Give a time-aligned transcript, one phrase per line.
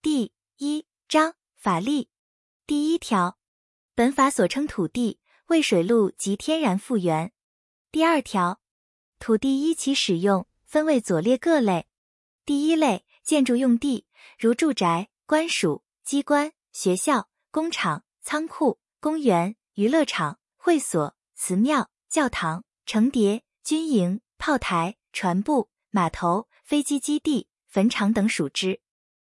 [0.00, 2.08] 第一章法力
[2.68, 3.36] 第一条，
[3.96, 7.32] 本法所称土地为水陆及天然复原。
[7.90, 8.60] 第二条，
[9.18, 11.88] 土地依其使用分为左列各类。
[12.46, 14.06] 第一类，建筑用地，
[14.38, 28.80] 如住宅、官署、机关、学校、工厂、仓库、公园、娱乐场、会所、祠庙、教堂、城叠、军营、炮台、船埠、码头、飞机基地、坟场等属之。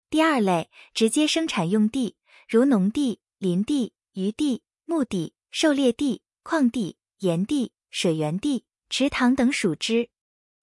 [0.09, 2.15] 第二类直接生产用地，
[2.47, 10.09] 如农地、林地、渔地、牧地、狩猎地、矿地、盐地、水源地、池塘等属之。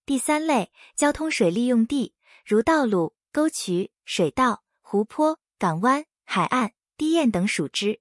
[0.05, 2.15] 第三类交通水利用地，
[2.45, 8.01] 如道路、沟渠、水道、湖泊、港湾、海岸、堤堰等属之。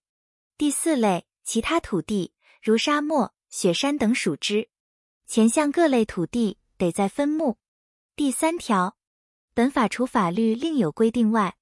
[0.58, 4.70] 第四类其他土地，如沙漠、雪山等属之。
[5.28, 7.60] 前项各类土地得在分目。
[8.16, 8.98] 第三条。
[9.56, 11.56] 本法除法律另有规定外，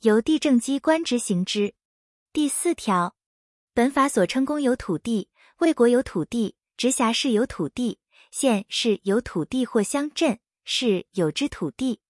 [0.00, 1.74] 由地政机关执行之。
[2.32, 3.14] 第四条，
[3.72, 8.00] 本法所称公有土地，为国有土地，直辖市有土地，
[8.32, 12.00] 县市有土地或乡镇市有之土地。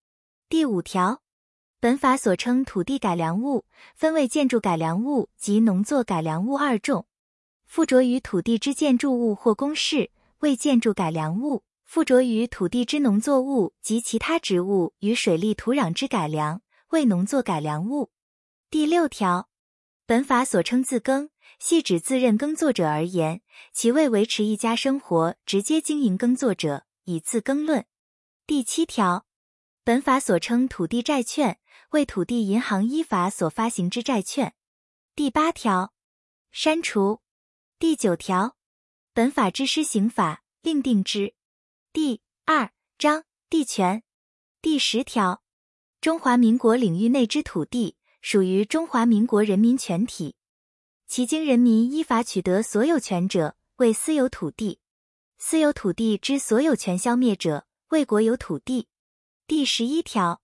[0.48, 1.20] 第五条，
[1.80, 7.06] 本法所称土地改良物，分为建筑改良物及农作改良物二种。
[7.66, 11.62] 附着于土地之建筑物或工事，为建筑改良物。
[11.90, 18.12] 附着于土地之农作物及其他植物与水利土壤之改良，为农作改良物。
[18.70, 19.48] 第六条，
[20.06, 27.84] 本法所称自耕，系指自任耕作者而言，其为维持一家生活直接经营耕作者，以自耕论。
[28.46, 29.26] 第七条，
[29.82, 31.58] 本法所称土地债券，
[31.90, 34.54] 为土地银行依法所发行之债券。
[35.16, 35.92] 第八条，
[36.52, 37.20] 删除。
[37.80, 38.56] 第九条，
[39.12, 41.34] 本法之施行法另定之。
[41.92, 44.04] 第二章地权
[44.62, 45.42] 第十条，
[46.00, 50.36] 中华民国领域内之土地属于中华民国人民全体，
[51.08, 54.78] 其经人民依法取得所有权者为私有土地，
[55.36, 58.86] 私有土地之所有权消灭者为国有土地。
[59.48, 60.40] 第十一条，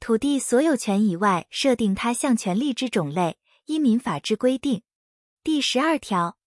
[0.00, 4.82] 土地所有权以外设定他项权利之种类，依民法之规定。
[5.44, 6.39] 第十二条。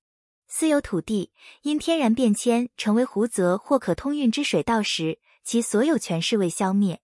[0.55, 1.31] 私有土地
[1.63, 7.01] 因天然变迁成为湖泽或可通运之水道时，其所有权是未消灭。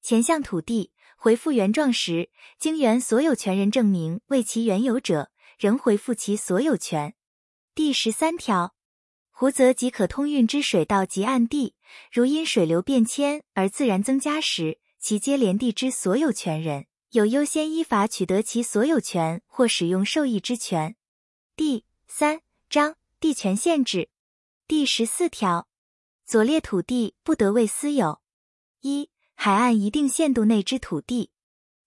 [0.00, 7.16] 前项土地回复原状时，经原所有权人证明为其原有者，仍回复其所有权。
[7.74, 8.76] 第十三条，
[9.32, 11.74] 湖泽及可通运之水道及岸地，
[12.12, 20.94] 如因水流变迁而自然增加时，其接连地之所有权人有优先依法取得其所有权或使用受益之权。
[21.56, 22.43] 第三。
[22.68, 24.10] 章地权限制。
[24.66, 25.68] 第十四条，
[26.24, 28.20] 左列土地不得为私有：
[28.80, 31.30] 一、海岸一定限度内之土地；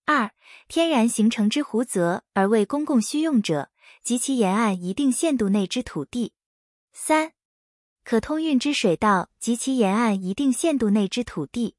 [0.05, 0.31] 二、
[0.67, 3.71] 天然形成之湖泽而为公共需用者
[4.03, 6.33] 及其沿岸一定限度内之土地；
[6.93, 7.33] 三、
[8.03, 11.75] 可通运之水道及其沿岸一定限度内之土地；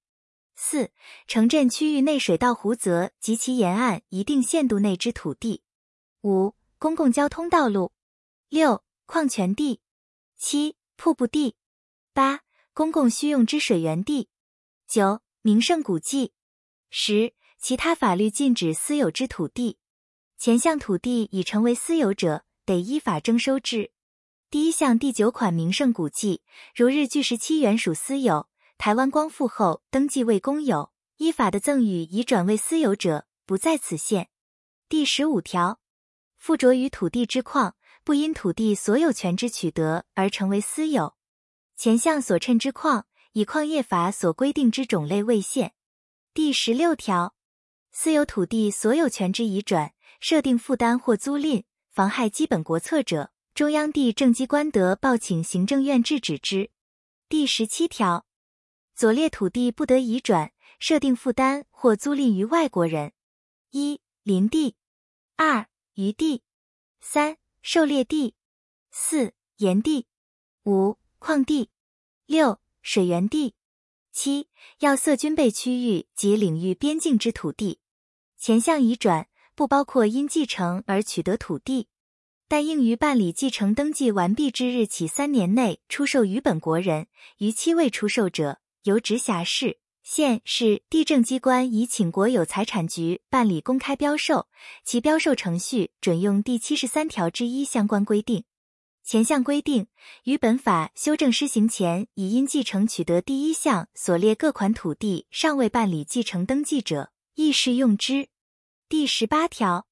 [0.56, 0.90] 四、
[1.26, 5.62] 城镇区域内水道湖泽及其沿岸一定限度内之土地；
[6.22, 7.92] 五、公共交通道路；
[8.48, 8.82] 六。
[9.10, 9.80] 矿泉地，
[10.36, 11.56] 七瀑布地，
[12.12, 12.40] 八
[12.74, 14.28] 公共需用之水源地，
[14.86, 16.34] 九名胜古迹，
[16.90, 19.78] 十其他法律禁止私有之土地。
[20.36, 23.92] 前项土地已成为私有者，得依法征收之。
[24.50, 26.42] 第一项第九款名胜古迹，
[26.74, 34.28] 如日据时期原属私有，台湾光复后登记为公有，依法的赠与已转为私有者，不在此限。
[34.86, 35.80] 第十五条，
[36.36, 37.74] 附着于土地之矿。
[38.08, 41.14] 不因土地所有权之取得而成为私有。
[41.76, 45.74] 前项所称之矿，以矿业法所规定之种类为限。
[46.32, 47.34] 第十六条，
[47.92, 56.70] 私有土地所有权之移转、设定负担或租赁，妨害基本国策者，中央地政机关得报请行政院制止之。
[57.28, 58.24] 第十七条，
[58.94, 63.12] 左列土地不得移转、设定负担或租赁于外国人：
[63.72, 64.76] 一、林地；
[65.36, 66.40] 二、渔地；
[67.02, 67.36] 三。
[67.70, 68.34] 狩猎地，
[68.90, 70.06] 四盐地，
[70.64, 71.68] 五矿地，
[72.24, 73.56] 六水源地，
[74.10, 74.48] 七
[74.78, 77.80] 要塞军备区域及领域边境之土地。
[78.38, 81.88] 前项移转不包括因继承而取得土地，
[82.48, 89.78] 但应于办理继承登记完毕之日起三年内出售于本国人，逾期未出售者，由直辖市。
[90.10, 94.48] 县市地政机关已请国有财产局办理公开标售，
[94.82, 98.44] 其标售程序准用第七十三条之一相关规定。
[99.04, 99.86] 前项规定
[100.24, 108.28] 于本法修正施行前，已因继承取得第一项所列各款土地尚未办理继承登记者，亦适用之。
[108.88, 109.86] 第十八条，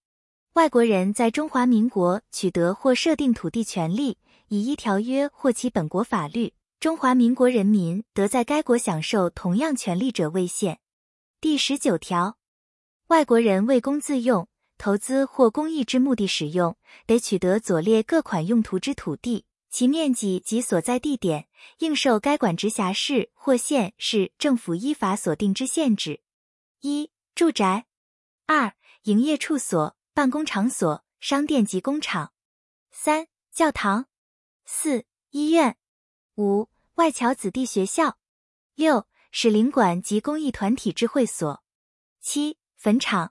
[0.54, 4.16] 外国人在中华民国取得或设定土地权利，
[4.48, 10.78] 以依条约或其本国法律，中华民国人民得在该国享受同样权利者为限。
[11.40, 12.36] 第十九条，
[13.06, 14.46] 外国人为公自用、
[14.76, 16.76] 投资或公益之目的使用，
[17.06, 26.20] 得取得左列各款用途之土地，其面积及所在地点，应受该管直辖市或县市政府依法所定之限制：
[26.82, 27.86] 一、住宅；
[28.44, 28.74] 二、
[29.04, 32.32] 营业处所、办公场所、商店及工厂；
[32.90, 34.04] 三、教堂；
[34.66, 35.72] 四、医院；
[36.36, 38.16] 五、外侨子弟学校；
[38.74, 41.62] 六、使领馆及公益团体之会所；
[42.20, 43.30] 七、坟场；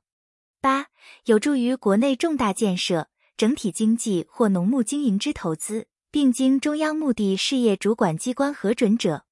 [0.59, 0.87] 八、
[1.25, 9.25] 有助于国内重大建设、整体经济或农牧经营之投资，并经中央目的事业主管机关核准者。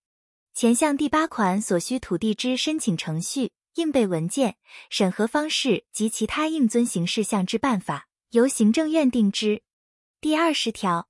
[0.54, 3.52] 前项第八款所需土地之申请程序。
[3.76, 4.58] 应备文件、
[4.92, 9.64] 审核方式及其他应遵行事项之办法，由行政院定之。
[10.22, 11.08] 第二十条，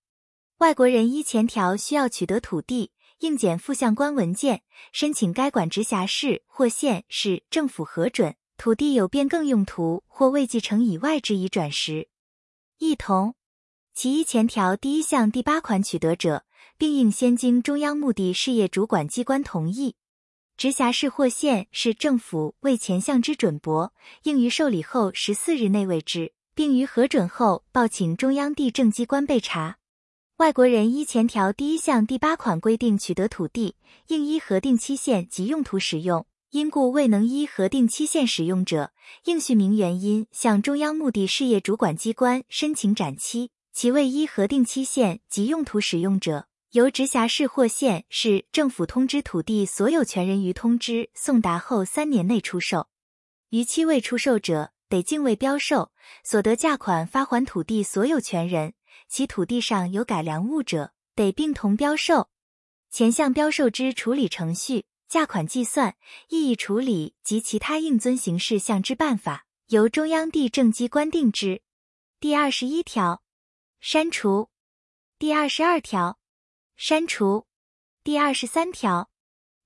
[0.60, 8.36] 外国人依前条需要取得土地，应检附相关文件，申请该管直辖市或县市政府核准。
[8.56, 12.08] 土地有变更用途或未继承以外之移转时，
[12.78, 13.36] 一同。
[13.94, 16.46] 其依前条第一项第八款取得者，
[16.78, 19.96] 并应先经中央目的事业主管机关同意。
[20.56, 23.92] 直辖市或县市政府为前项之准驳，
[24.24, 29.78] 应于受理后十四日内为之，并于核准后报请中央地政机关备查。
[30.38, 33.76] 外国人依前条第一项第八款规定取得土地，
[34.08, 36.26] 应依核定期限及用途使用。
[36.50, 38.92] 因故未能依核定期限使用者，
[39.26, 43.52] 应叙明原因，向中央目的事业主管机关申请展期。
[43.72, 52.88] 其未依核定期限及用途使用者，由直辖市或县市政府通知土地所有权人于通知送达后三年内出售，
[53.52, 55.92] 逾期未出售者，得径未标售，
[56.24, 58.74] 所得价款发还土地所有权人。
[59.16, 62.32] 其土地上有改良物者，得并同标售。
[62.90, 65.96] 前项标售之处理程序、价款计算、
[66.30, 71.62] 异议处理及其他应遵行事项之办法，由中央地政机关定之。
[72.20, 73.22] 第二十一条，
[73.80, 74.50] 删除。
[75.20, 76.18] 第二十二条。
[76.76, 77.46] 删除
[78.04, 79.12] 第二十三条，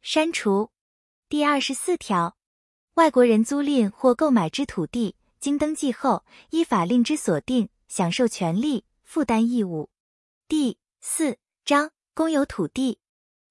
[0.01, 0.71] 删除
[1.29, 2.35] 第二十四条，
[2.95, 9.89] 外国人租赁或购买之土地，经登记后，依法令之所定，享受权利、负担义务。
[10.49, 12.99] 第四章公有土地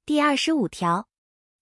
[0.05, 1.08] 第二十五条，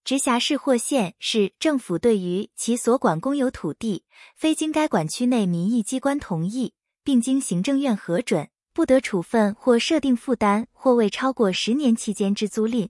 [0.03, 4.05] 直辖市或县市政府对于其所管公有土地，
[4.35, 6.75] 非经该管区内民意机关同意，
[7.05, 8.51] 并经行政院核准。
[8.73, 12.89] 不得处分或设定负担或未超过十年期间之租赁。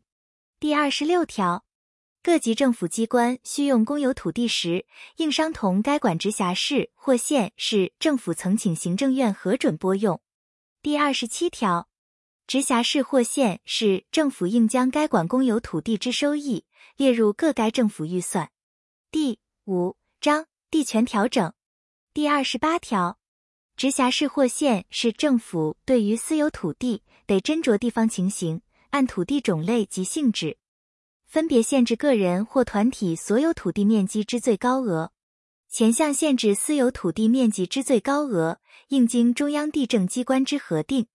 [0.59, 1.67] 第二十六条，
[2.23, 4.87] 各级政府机关需用公有土地时，
[5.17, 10.19] 应商同该管直辖市或县市政府曾请行政院核准拨用。
[10.85, 11.89] 第二十七条，
[12.47, 16.67] 直辖市或县市政府应将该管公有土地之收益
[16.99, 18.51] 列入各该政府预算。
[19.11, 21.55] 第五章地权调整。
[22.13, 23.19] 第二十八条。
[23.79, 28.61] 直辖市或县市政府对于私有土地，得斟酌地方情形，
[28.91, 30.59] 按土地种类及性质，
[31.27, 35.14] 分别限制个人或团体所有土地面积之最高额。
[35.76, 38.61] 前项限制私有土地面积之最高额，
[38.91, 41.08] 应经中央地政机关之核定。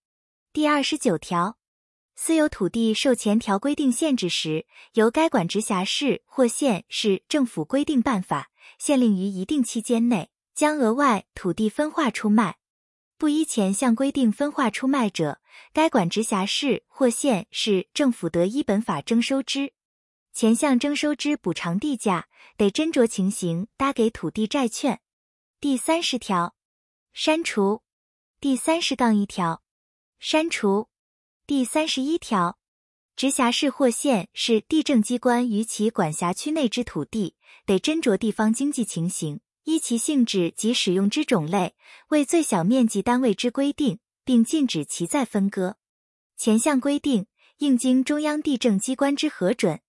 [0.52, 1.58] 第二十九条，
[2.14, 10.30] 私有土地受前条规定限制时，由该管直辖市或县市政府规定办法，限令于一定期间内。
[10.54, 12.58] 将额外土地分化出卖，
[13.18, 15.40] 不依前项规定分化出卖者，
[15.72, 19.72] 该管直辖市或县市政府得依本法征收之。
[20.40, 25.02] 前项征收之补偿地价，得斟酌情形搭给土地债券。
[25.60, 26.56] 第三十条，
[27.12, 27.82] 删除。
[28.40, 29.62] 第三十杠一条，
[30.18, 30.88] 删除。
[31.46, 32.58] 第三十一条，
[33.18, 39.42] 直辖市或县市地政机关于其管辖区内之土地，得斟酌地方经济情形。
[39.66, 41.76] 依其性质及使用之种类，
[42.12, 45.76] 为最小面积单位之规定，并禁止其再分割。
[46.38, 47.28] 前项规定
[47.58, 49.82] 应经中央地政机关之核准。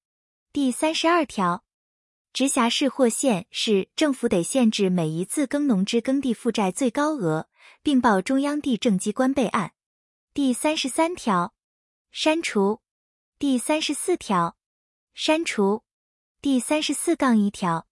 [0.52, 1.62] 第三十二条，
[2.32, 7.48] 直辖市或县市政府得限制每一次耕农之耕地负债最高额，
[7.84, 9.74] 并报中央地政机关备案。
[10.34, 11.54] 第三十三条，
[12.10, 12.80] 删除。
[13.38, 14.56] 第三十四条，
[15.14, 15.84] 删除。
[16.42, 17.86] 第三十四杠一条。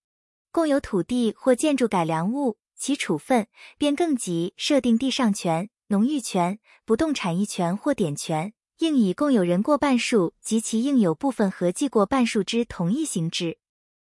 [0.50, 3.46] 共有土地或建筑改良物，其处分、
[3.76, 13.58] 变更及设定地上权、农域权、不动产一权或典权，应以共有人过半数及其应有部分合计过半数之同意行之。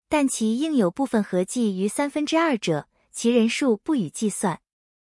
[0.08, 4.60] 但其应有部分合计逾三分之二者，其人数不予计算。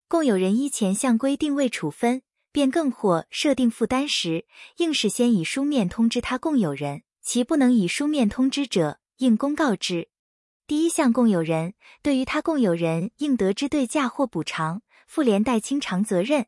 [0.08, 4.46] 共有人依前项规定未处分、变更或设定负担时，
[4.78, 10.08] 应事先以书面通知他共有人；其不能以书面通知者，应公告之。
[10.66, 16.46] 第一项共有人对于他共有人应得之对价或补偿，负连带清偿责任。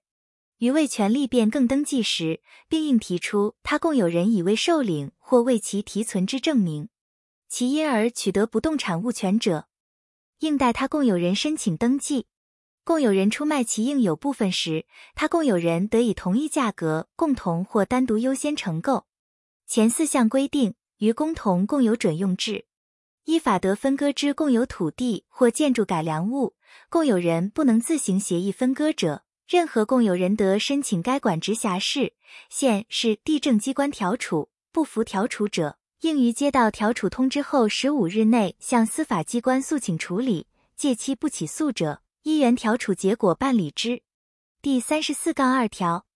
[0.60, 6.90] 于为权利变更登记时，并应提出他共有人已未受领或为其提存之证明。
[7.48, 9.68] 其因而取得不动产物权者，
[10.40, 12.26] 应待他共有人申请登记。
[12.84, 19.06] 共有人出卖其应有部分时，他共有人得以同一价格共同或单独优先承购。
[19.66, 22.66] 前四项规定于共同共有准用制，
[23.24, 26.54] 依法得分割之共有土地或建筑改良物，
[26.90, 32.12] 共有人不能自行协议分割者，任何共有人得申请该管直辖市、
[32.48, 34.48] 县市地政机关调处。
[34.70, 40.46] 不服调处者，应于接到调处通知后十五日内向司法机关诉请处理。
[40.76, 44.02] 届期不起诉者，依原调处结果办理之。
[44.62, 46.06] 第三十四杠二条，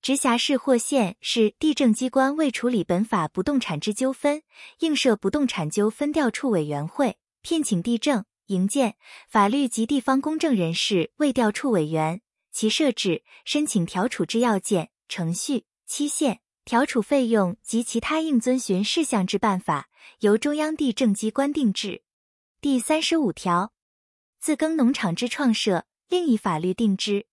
[0.00, 4.42] 直辖市或县市地政机关未处理本法不动产之纠纷，
[4.78, 8.96] 应设不动产纠纷调处委员会，聘请地政、营建、
[9.28, 12.22] 法律及地方公证人士为调处委员。
[12.58, 19.88] 其设置、申请调处之要件、程序、期限、调处费用及其他应遵循事项之办法，
[20.18, 22.02] 由中央地政机关定制。
[22.60, 23.72] 第三十五条。
[24.40, 27.27] 自耕农场之创设，另以法律定之。